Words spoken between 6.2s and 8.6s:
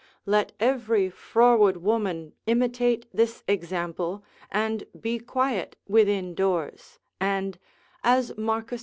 doors, and (as M.